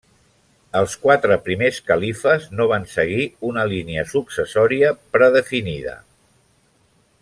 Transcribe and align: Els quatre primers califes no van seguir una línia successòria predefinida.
Els 0.79 0.95
quatre 1.03 1.37
primers 1.49 1.77
califes 1.91 2.49
no 2.61 2.67
van 2.73 2.89
seguir 2.95 3.29
una 3.53 3.69
línia 3.75 4.09
successòria 4.17 4.93
predefinida. 5.19 5.99